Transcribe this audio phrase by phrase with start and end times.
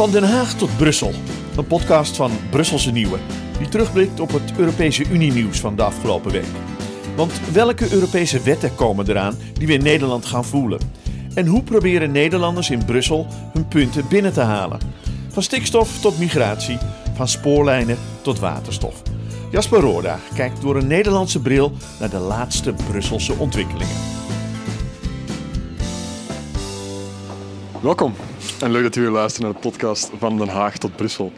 [0.00, 1.12] Van Den Haag tot Brussel.
[1.56, 3.18] Een podcast van Brusselse Nieuwe.
[3.58, 6.46] Die terugblikt op het Europese Unie-nieuws van de afgelopen week.
[7.16, 10.80] Want welke Europese wetten komen eraan die we in Nederland gaan voelen?
[11.34, 14.80] En hoe proberen Nederlanders in Brussel hun punten binnen te halen?
[15.28, 16.78] Van stikstof tot migratie,
[17.14, 19.02] van spoorlijnen tot waterstof.
[19.50, 23.96] Jasper Roorda kijkt door een Nederlandse bril naar de laatste Brusselse ontwikkelingen.
[27.80, 28.14] Welkom
[28.62, 31.32] en leuk dat u weer luistert naar de podcast van Den Haag tot Brussel.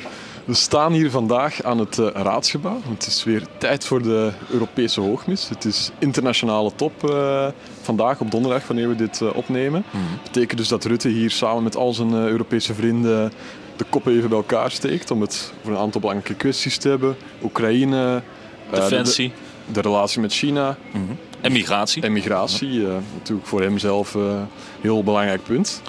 [0.44, 2.80] We staan hier vandaag aan het uh, Raadsgebouw.
[2.88, 5.48] Het is weer tijd voor de Europese hoogmis.
[5.48, 7.46] Het is internationale top uh,
[7.82, 9.84] vandaag op donderdag wanneer we dit uh, opnemen.
[9.92, 10.08] Dat mm.
[10.22, 13.32] betekent dus dat Rutte hier samen met al zijn Europese vrienden
[13.76, 17.16] de koppen even bij elkaar steekt om het voor een aantal belangrijke kwesties te hebben.
[17.42, 18.22] Oekraïne,
[18.70, 19.32] defensie,
[19.66, 20.76] de, de, relatie met China.
[20.92, 21.18] Mm -hmm.
[21.40, 22.02] En migratie.
[22.02, 24.46] En migratie, natuurlijk voor hemzelf een
[24.80, 25.82] heel belangrijk punt.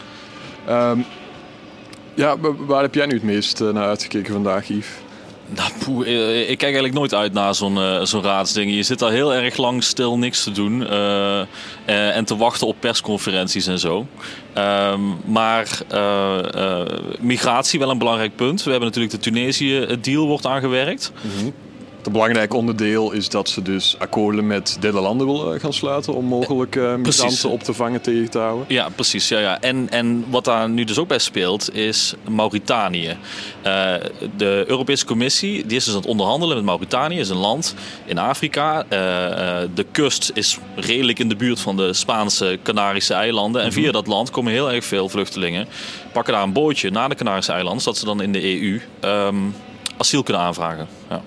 [0.69, 1.05] Um,
[2.15, 4.87] ja, waar heb jij nu het meest naar uitgekeken vandaag, Yves?
[5.55, 6.07] Nou, poeh,
[6.39, 8.75] ik kijk eigenlijk nooit uit naar zo'n uh, zo'n raadsding.
[8.75, 11.45] Je zit daar heel erg lang stil niks te doen uh, uh,
[12.15, 14.07] en te wachten op persconferenties en zo.
[14.53, 15.67] Ehm, maar
[17.19, 18.63] migratie wel een belangrijk punt.
[18.63, 21.11] We hebben natuurlijk de Tunesië-deal wordt aangewerkt.
[21.21, 21.53] Mm -hmm.
[22.03, 26.25] Het belangrijk onderdeel is dat ze dus akkoorden met derde landen willen gaan sluiten om
[26.25, 28.65] mogelijk uh, migranten op te vangen tegen te houden.
[28.67, 29.27] Ja, precies.
[29.27, 29.61] Ja, ja.
[29.61, 33.07] En, en wat daar nu dus ook bij speelt is Mauritanië.
[33.07, 33.93] Uh,
[34.37, 38.17] de Europese Commissie die is dus aan het onderhandelen met Mauritanië, is een land in
[38.17, 38.83] Afrika.
[38.83, 38.89] Uh,
[39.73, 43.61] de kust is redelijk in de buurt van de Spaanse Canarische eilanden.
[43.61, 45.67] En via dat land komen heel erg veel vluchtelingen.
[46.11, 49.55] Pakken daar een bootje naar de Canarische eilanden, zodat ze dan in de EU um,
[49.97, 50.87] asiel kunnen aanvragen.
[51.09, 51.21] Ja.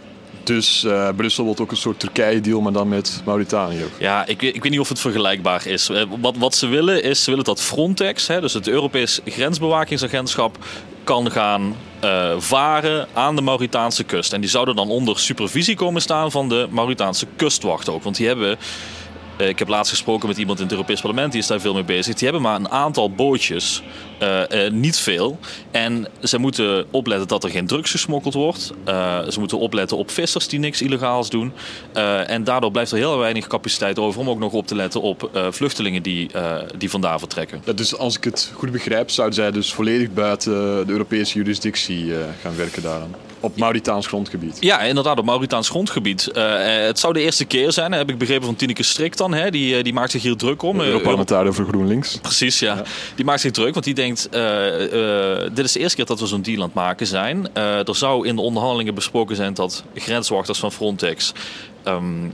[0.47, 3.85] Dus uh, Brussel wordt ook een soort Turkije-deal, maar dan met Mauritanië.
[3.99, 5.91] Ja, ik, ik weet niet of het vergelijkbaar is.
[6.21, 10.59] Wat, wat ze willen is, ze willen dat Frontex, hè, dus het Europees Grensbewakingsagentschap,
[11.05, 14.33] kan gaan uh, varen aan de Mauritaanse kust.
[14.33, 18.03] En die zouden dan onder supervisie komen staan van de Mauritaanse kustwacht ook.
[18.03, 18.59] Want die hebben
[19.39, 21.85] ik heb laatst gesproken met iemand in het Europees Parlement, die is daar veel mee
[21.85, 22.15] bezig.
[22.15, 23.83] Die hebben maar een aantal bootjes,
[24.23, 25.39] uh, uh, niet veel.
[25.71, 28.73] En ze moeten opletten dat er geen drugs gesmokkeld wordt.
[29.29, 31.53] ze moeten opletten op vissers die niks illegaals doen.
[32.27, 35.31] en daardoor blijft er heel weinig capaciteit over om ook nog op te letten op
[35.51, 36.31] vluchtelingen die,
[36.79, 37.63] die vandaar vertrekken.
[37.65, 40.53] Ja, dus als ik het goed begrijp, zouden zij dus volledig buiten
[40.87, 43.15] de Europese jurisdictie gaan werken daaraan?
[43.41, 44.57] Op Mauritaans grondgebied.
[44.61, 46.29] Ja, inderdaad, op Mauritaans grondgebied.
[46.35, 49.26] Het zou de eerste keer zijn, heb ik begrepen van Tineke Strik dan.
[49.33, 49.51] Hè?
[49.51, 50.81] Die, die maakt zich hier druk om.
[50.81, 52.19] Europarlementariër voor GroenLinks.
[52.23, 52.75] Precies, ja.
[52.75, 52.83] ja.
[53.15, 54.29] Die maakt zich druk, want die denkt...
[54.35, 54.41] Uh,
[55.53, 57.55] dit is de eerste keer dat we zo'n deal aan het maken zijn.
[57.55, 61.33] er zou in de onderhandelingen besproken zijn dat grenswachters van Frontex...
[61.89, 62.33] Um,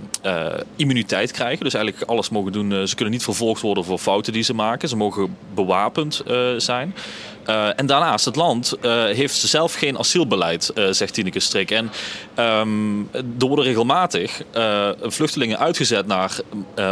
[0.76, 1.64] immuniteit krijgen.
[1.64, 2.70] Dus eigenlijk alles mogen doen.
[2.70, 4.88] Uh, ze kunnen niet vervolgd worden voor fouten die ze maken.
[4.88, 6.94] Ze mogen bewapend uh, zijn.
[7.76, 8.76] En daarnaast, het land
[9.12, 11.70] heeft zelf geen asielbeleid, zegt Tineke Strik.
[11.70, 11.90] En
[12.36, 14.42] um, er worden regelmatig
[15.02, 16.36] vluchtelingen uitgezet naar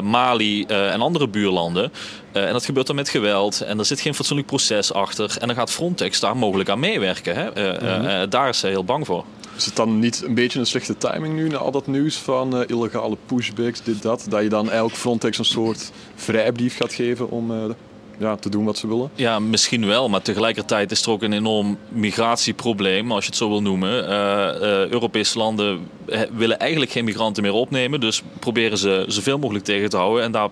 [0.02, 1.92] Mali en andere buurlanden.
[2.32, 3.60] En dat gebeurt dan met geweld.
[3.60, 5.36] En er zit geen fatsoenlijk proces achter.
[5.40, 7.34] En dan gaat Frontex daar mogelijk aan meewerken.
[7.34, 7.74] Hè?
[7.78, 8.30] -hmm.
[8.30, 9.24] daar is zij heel bang voor.
[9.56, 12.66] Is het dan niet een beetje een slechte timing nu na al dat nieuws van
[12.66, 14.26] illegale pushbacks, dit, dat?
[14.28, 17.74] Dat je dan eigenlijk Frontex een soort vrijbrief gaat geven om
[18.20, 19.10] ja, te doen wat ze willen?
[19.14, 20.08] Ja, misschien wel.
[20.08, 24.04] Maar tegelijkertijd is er ook een enorm migratieprobleem, als je het zo wil noemen.
[24.04, 25.88] Uh, uh, Europese landen
[26.32, 28.00] willen eigenlijk geen migranten meer opnemen.
[28.00, 30.24] Dus proberen ze zoveel mogelijk tegen te houden.
[30.24, 30.48] En daar,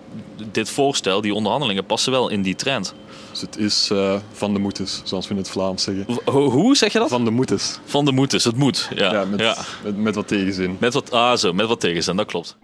[0.51, 2.93] dit voorstel, die onderhandelingen, passen wel in die trend.
[3.31, 6.05] Dus het is uh, van de moetes, zoals we in het Vlaams zeggen.
[6.25, 7.09] Ho hoe zeg je dat?
[7.09, 7.79] Van de moetes.
[7.85, 8.89] Van de moetes, het moet.
[8.95, 9.57] Ja, ja, met, ja.
[9.83, 10.77] Met, met, wat tegenzin.
[10.79, 12.57] Met wat, ah, zo, met wat tegenzin, dat klopt.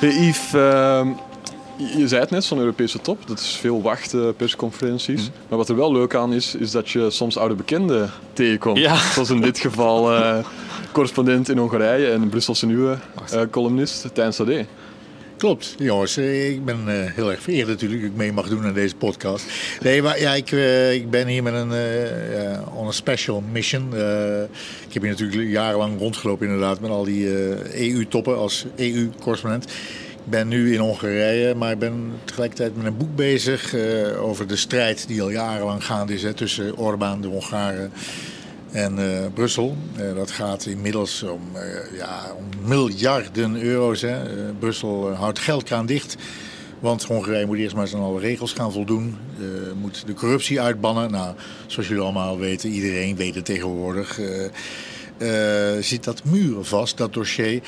[0.00, 1.08] Hey Yves, ehm,
[1.96, 3.26] je zei het net, zo'n Europese top.
[3.26, 5.22] Dat is veel wachten, persconferenties.
[5.22, 5.32] Mm.
[5.48, 8.78] Maar wat er wel leuk aan is, is dat je soms oude bekenden tegenkomt.
[8.78, 8.96] Ja.
[8.96, 10.36] Zoals in dit geval uh,
[10.92, 12.98] correspondent in Hongarije en Brusselse nieuwe
[13.34, 14.66] uh, columnist Tijn Sade.
[15.40, 16.18] Klopt, jongens.
[16.18, 19.44] Ik ben uh, heel erg vereerd natuurlijk dat ik mee mag doen aan deze podcast.
[19.80, 21.72] Nee, maar ja, ik, uh, ik ben hier met een
[22.74, 23.86] on a special mission.
[24.86, 27.28] ik heb hier natuurlijk jarenlang rondgelopen inderdaad met al die
[27.72, 29.64] EU-toppen als EU-correspondent.
[29.64, 33.74] Ik ben nu in Hongarije, maar ik ben tegelijkertijd met een boek bezig
[34.16, 37.92] over de strijd die al jarenlang gaande is hè, tussen Orbán, de Hongaren,
[38.72, 39.76] en uh, Brussel.
[39.98, 41.40] Uh, dat gaat inmiddels om,
[41.96, 44.00] ja, om miljarden euro's.
[44.00, 44.18] Hè.
[44.58, 46.16] Brussel houdt geldkraan dicht.
[46.78, 49.16] Want Hongarije moet eerst maar aan alle regels gaan voldoen.
[49.80, 51.10] moet de corruptie uitbannen.
[51.10, 51.34] Nou,
[51.66, 54.20] zoals jullie allemaal weten, iedereen weet het tegenwoordig.
[55.80, 57.62] zit dat muren vast, dat dossier.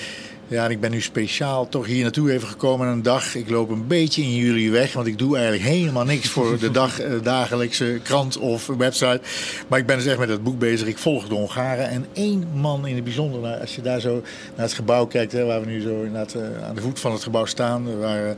[0.52, 3.34] Ja, en ik ben nu speciaal toch hier naartoe even gekomen een dag.
[3.34, 6.70] Ik loop een beetje in jullie weg, want ik doe eigenlijk helemaal niks voor de
[6.70, 9.20] dag, eh, dagelijkse krant of website.
[9.68, 10.88] Maar ik ben dus echt met het boek bezig.
[10.88, 11.88] Ik volg de Hongaren.
[11.88, 14.22] En één man in het bijzonder, nou, als je daar zo
[14.54, 17.22] naar het gebouw kijkt, hè, waar we nu zo uh, aan de voet van het
[17.22, 18.36] gebouw staan, waar...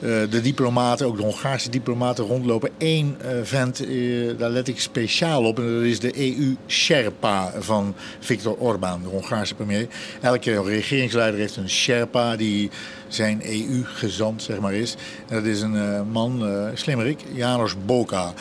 [0.00, 2.70] Uh, de diplomaten, ook de Hongaarse diplomaten rondlopen.
[2.78, 5.58] Eén uh, vent, uh, daar let ik speciaal op.
[5.58, 9.86] En dat is de EU-Sherpa van Viktor Orbán, de Hongaarse premier.
[10.20, 12.70] Elke regeringsleider heeft een Sherpa die
[13.08, 14.96] zijn EU-gezant zeg maar, is.
[15.28, 18.32] En dat is een man, slimmerik, Janos Boka.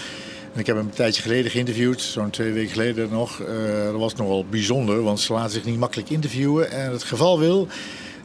[0.53, 3.41] En ik heb hem een tijdje geleden geïnterviewd, zo'n twee weken geleden nog.
[3.91, 6.71] dat was nogal bijzonder, want ze laten zich niet makkelijk interviewen.
[6.71, 7.67] En het geval wil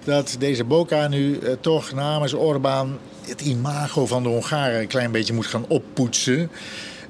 [0.04, 5.32] dat deze Boka nu toch namens Orbán het imago van de Hongaren een klein beetje
[5.32, 6.50] moet gaan oppoetsen.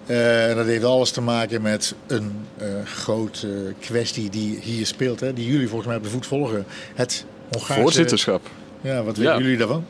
[0.07, 5.33] Uh, dat heeft alles te maken met een uh, grote kwestie die hier speelt, hè,
[5.33, 6.65] die jullie volgens mij op de voet volgen.
[6.95, 7.83] Het Hongaarse...
[7.83, 8.49] Voorzitterschap.
[8.81, 9.41] Ja, wat weten ja.
[9.41, 9.85] jullie daarvan?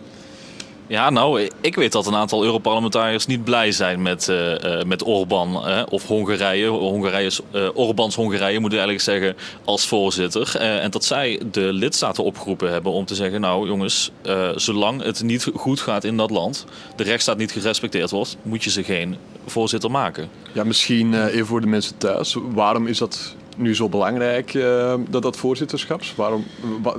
[0.90, 5.64] Ja, nou, ik weet dat een aantal Europarlementariërs niet blij zijn met, uh, met Orbán
[5.88, 6.66] of Hongarije.
[6.66, 7.30] Hongarije
[7.74, 10.56] Orbáns Hongarije moet ik eigenlijk zeggen als voorzitter.
[10.56, 14.10] en dat zij de lidstaten opgeroepen hebben om te zeggen, nou jongens,
[14.54, 16.66] zolang het niet goed gaat in dat land,
[16.96, 19.16] de rechtsstaat niet gerespecteerd wordt, moet je ze geen
[19.46, 20.28] voorzitter maken.
[20.52, 22.36] Ja, misschien even voor de mensen thuis.
[22.52, 26.02] Waarom is dat nu zo belangrijk, uh, dat, dat voorzitterschap?
[26.16, 26.44] Waarom,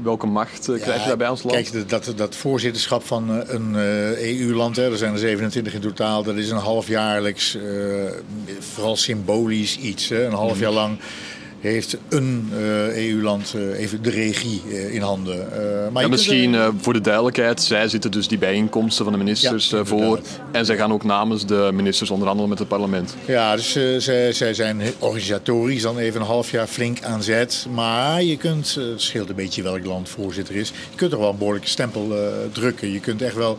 [0.03, 1.69] welke macht uh, ja, krijg je daarbij als land?
[1.69, 3.75] Kijk, dat, dat voorzitterschap van uh, een
[4.17, 7.57] EU-land, er zijn er 27 in totaal, dat is een halfjaarlijks,
[8.59, 10.09] vooral symbolisch iets.
[10.09, 10.99] Hè, een half jaar lang
[11.61, 12.49] heeft een
[12.95, 15.47] EU-land uh, even de regie uh, in handen.
[15.91, 19.85] maar ja, misschien voor de duidelijkheid, zij zitten dus die bijeenkomsten van de ministers ja,
[19.85, 20.19] voor.
[20.51, 23.15] En zij gaan ook namens de ministers onder andere met het parlement.
[23.25, 27.65] Ja, dus zij, zij zijn organisatorisch dan even een half jaar flink aan zet.
[27.73, 31.29] Maar je kunt, het scheelt een beetje welk land voorzitter is, je kunt toch wel
[31.29, 32.13] een behoorlijke stempel
[32.51, 32.91] drukken.
[32.91, 33.57] Je kunt echt wel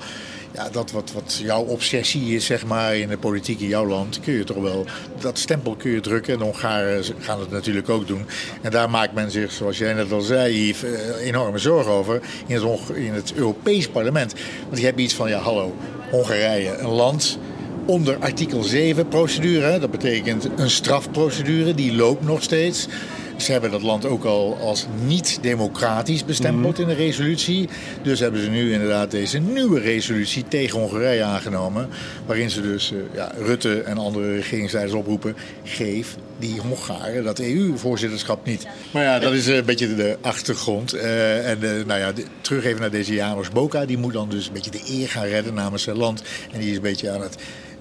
[0.54, 4.20] ja, dat wat, wat jouw obsessie is, zeg maar, in de politiek in jouw land,
[4.20, 4.84] kun je toch wel,
[5.20, 6.32] dat stempel kun je drukken.
[6.32, 8.26] En de Hongaren gaan het natuurlijk ook doen.
[8.60, 12.20] En daar maakt men zich, zoals jij net al zei, Yves, eh, enorme zorgen over
[12.46, 14.34] in het, in het Europees parlement.
[14.66, 15.75] Want je hebt iets van, ja, hallo,
[16.10, 17.38] Hongarije, een land
[17.87, 19.78] onder artikel 7 procedure.
[19.78, 22.88] Dat betekent een strafprocedure, die loopt nog steeds.
[23.37, 27.69] Ze hebben dat land ook al als niet-democratisch bestempeld in de resolutie.
[28.02, 31.88] Dus hebben ze nu inderdaad deze nieuwe resolutie tegen Hongarije aangenomen.
[32.26, 38.46] Waarin ze dus uh, ja, Rutte en andere regeringsleiders oproepen: geef die Hongaren dat EU-voorzitterschap
[38.46, 38.67] niet.
[38.90, 40.94] Maar ja, dat is een beetje de achtergrond.
[40.94, 43.85] Uh, en uh, nou ja, de, terug even naar deze Janos Boka.
[43.85, 46.23] Die moet dan dus een beetje de eer gaan redden namens zijn land.
[46.52, 47.37] En die is een beetje aan het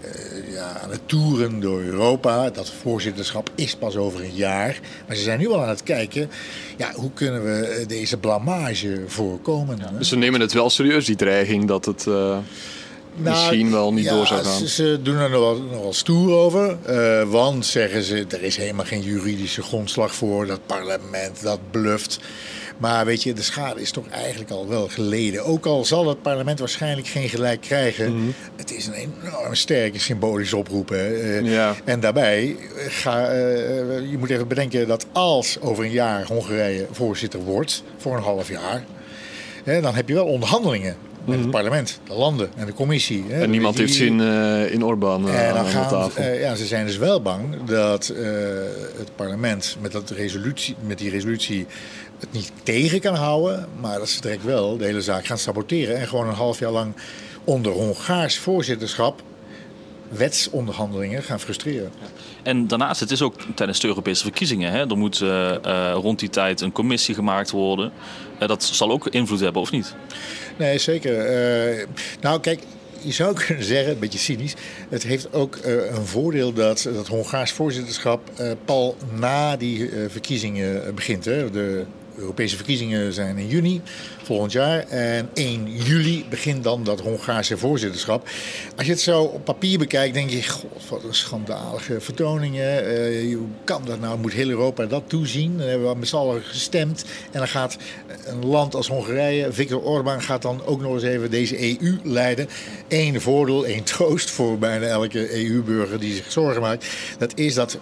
[0.05, 2.49] uh, ja, aan het toeren door Europa.
[2.49, 4.79] Dat voorzitterschap is pas over een jaar.
[5.07, 6.29] Maar ze zijn nu al aan het kijken,
[6.77, 9.77] ja, hoe kunnen we deze blamage voorkomen?
[9.77, 12.05] Ja, dus ze nemen het wel serieus, die dreiging dat het...
[12.07, 12.37] Uh...
[13.15, 14.67] Nou, misschien wel niet ja, door zou gaan.
[14.67, 16.77] Ze doen er nogal, nogal stoer over.
[16.89, 20.45] Uh, want, zeggen ze, er is helemaal geen juridische grondslag voor.
[20.45, 22.19] Dat parlement, dat bluft.
[22.81, 25.45] Maar weet je, de schade is toch eigenlijk al wel geleden.
[25.45, 28.11] Ook al zal het parlement waarschijnlijk geen gelijk krijgen.
[28.11, 28.33] Mm -hmm.
[28.55, 30.91] Het is een enorm sterke symbolische oproep.
[30.91, 31.75] Uh, ja.
[31.85, 32.55] En daarbij,
[32.87, 33.37] ga, uh,
[34.11, 38.49] je moet even bedenken dat als over een jaar Hongarije voorzitter wordt, voor een half
[38.49, 38.83] jaar,
[39.81, 40.95] dan heb je wel onderhandelingen
[41.25, 43.33] met het parlement, de landen en de commissie.
[43.33, 46.23] En niemand heeft zin uh, in Orbán uh, en dan gaan, tafel.
[46.23, 48.13] Uh, ja, ze zijn dus wel bang dat
[48.97, 51.65] het parlement met, dat resolutie, met die resolutie
[52.19, 55.97] het niet tegen kan houden, maar dat ze direct wel de hele zaak gaan saboteren
[55.97, 56.93] en gewoon een half jaar lang
[57.43, 59.21] onder Hongaars voorzitterschap
[60.11, 61.91] wetsonderhandelingen gaan frustreren.
[62.43, 64.71] En daarnaast, het is ook tijdens de Europese verkiezingen.
[64.71, 67.91] Hè, er moet uh, uh, rond die tijd een commissie gemaakt worden.
[68.41, 69.95] Uh, dat zal ook invloed hebben, of niet?
[70.57, 71.87] Nee, zeker.
[72.21, 72.59] nou, kijk,
[73.01, 74.53] je zou kunnen zeggen, een beetje cynisch,
[74.89, 80.09] het heeft ook uh, een voordeel dat dat Hongaars voorzitterschap uh, pal na die uh,
[80.09, 81.25] verkiezingen begint.
[81.25, 81.49] Hè.
[81.49, 81.85] De
[82.21, 83.81] Europese verkiezingen zijn in juni
[84.23, 84.87] volgend jaar.
[84.87, 88.29] En 1 juli begint dan dat Hongaarse voorzitterschap.
[88.75, 92.91] Als je het zo op papier bekijkt, denk je: God, wat een schandalige vertoningen.
[92.91, 94.19] Uh, hoe kan dat nou?
[94.19, 95.57] Moet heel Europa dat toezien?
[95.57, 97.05] Dan hebben we met z'n allen gestemd.
[97.31, 97.77] En dan gaat
[98.25, 102.47] een land als Hongarije, Viktor Orbán, gaat dan ook nog eens even deze EU leiden.
[102.87, 106.85] Eén voordeel, één troost voor bijna elke EU-burger die zich zorgen maakt.
[107.17, 107.77] Dat is dat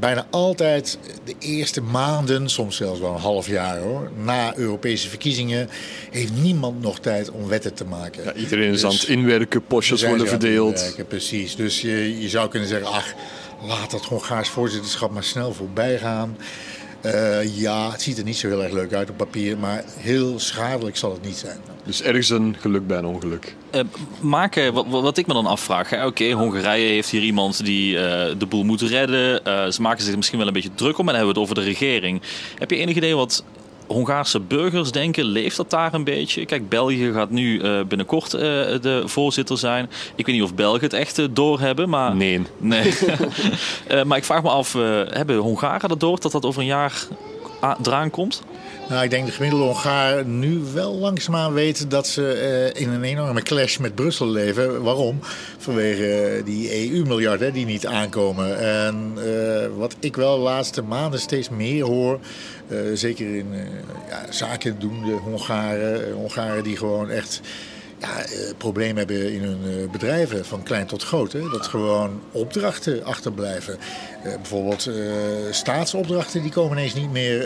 [0.00, 5.68] bijna altijd de eerste maanden, soms zelfs wel een half jaar hoor, na Europese verkiezingen,
[6.10, 8.24] heeft niemand nog tijd om wetten te maken.
[8.24, 10.78] Ja, iedereen is dus, aan het inwerken, postjes worden verdeeld.
[10.78, 11.56] Inwerken, precies.
[11.56, 13.14] Dus je, je zou kunnen zeggen, ach,
[13.66, 16.36] laat dat Hongaars voorzitterschap maar snel voorbij gaan.
[17.00, 20.38] Eh, ja, het ziet er niet zo heel erg leuk uit op papier, maar heel
[20.38, 21.58] schadelijk zal het niet zijn.
[21.84, 23.54] Dus ergens een geluk bij een ongeluk.
[23.74, 23.80] Uh,
[24.20, 25.92] maken, wat, wat, ik me dan afvraag.
[25.92, 28.00] Oké, okay, Hongarije heeft hier iemand die uh,
[28.38, 29.40] de boel moet redden.
[29.46, 31.08] Uh, ze maken zich misschien wel een beetje druk om.
[31.08, 32.22] En dan hebben we het over de regering.
[32.58, 33.44] Heb je enig idee wat
[33.92, 35.24] Hongaarse burgers denken?
[35.24, 36.44] Leeft dat daar een beetje?
[36.44, 39.90] Kijk, België gaat nu uh, binnenkort uh, de voorzitter zijn.
[40.14, 42.16] Ik weet niet of Belgen het echt uh, doorhebben, maar...
[42.16, 42.42] Nee.
[42.58, 42.92] nee.
[44.06, 44.72] maar ik vraag me af,
[45.08, 47.06] hebben Hongaren dat door dat dat over een jaar
[47.82, 48.42] eraan komt?
[48.88, 53.02] Nou, ik denk de gemiddelde Hongaar nu wel langzaamaan weet dat ze uh, in een
[53.02, 54.82] enorme clash met Brussel leven.
[54.82, 55.18] Waarom?
[55.58, 58.58] Vanwege die EU-miljarden die niet aankomen.
[58.58, 62.20] En uh, wat ik wel de laatste maanden steeds meer hoor,
[62.94, 63.54] zeker in
[64.08, 67.40] ja, zaken doen de Hongaren, Hongaren die gewoon echt
[68.00, 68.24] ja,
[68.56, 71.32] problemen hebben in hun bedrijven, van klein tot groot.
[71.32, 71.40] Hè?
[71.48, 73.78] Dat gewoon opdrachten achterblijven.
[74.24, 74.90] Uh, bijvoorbeeld
[75.50, 77.38] staatsopdrachten die komen ineens niet meer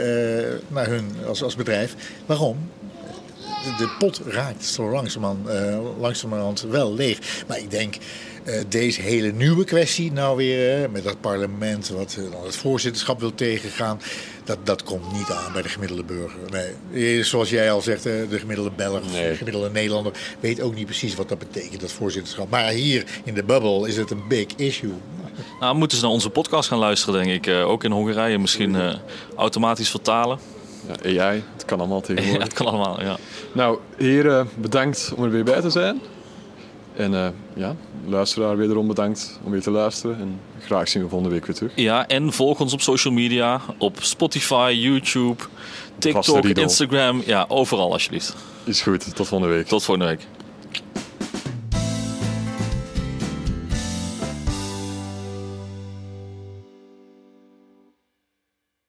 [0.69, 1.95] naar hun als, als bedrijf.
[2.27, 2.71] Waarom?
[3.65, 5.49] De pot raakt zo langzamerhand,
[6.01, 7.45] langzamerhand wel leeg.
[7.49, 7.95] Maar ik denk
[8.69, 14.01] deze hele nieuwe kwestie nou weer met dat parlement wat dan het voorzitterschap wil tegengaan.
[14.45, 16.39] Dat, dat komt niet aan bij de gemiddelde burger.
[16.91, 17.23] Nee.
[17.25, 19.29] Zoals jij al zegt, de gemiddelde Belg of Nee.
[19.29, 22.51] de gemiddelde Nederlander weet ook niet precies wat dat betekent, dat voorzitterschap.
[22.51, 24.93] Maar hier in de bubbel is het een big issue.
[25.61, 27.47] Nou, moeten ze naar onze podcast gaan luisteren, denk ik.
[27.55, 28.95] Uh, ook in Hongarije misschien uh,
[29.37, 30.39] automatisch vertalen.
[31.03, 32.39] Ja, AI, het kan allemaal tegenwoordig.
[32.39, 33.17] ja, het kan allemaal, ja.
[33.53, 36.01] Nou, heren, bedankt om er weer bij te zijn.
[36.97, 37.77] En uh, ja,
[38.07, 40.19] luisteraar wederom bedankt om weer te luisteren.
[40.21, 41.73] En graag zien we volgende week weer terug.
[41.75, 43.61] Ja, en volg ons op social media.
[43.79, 45.43] Op Spotify, YouTube,
[45.99, 47.23] TikTok, Instagram.
[47.27, 48.35] Ja, overal alsjeblieft.
[48.65, 49.67] Is goed, tot volgende week.
[49.67, 50.27] Tot volgende week.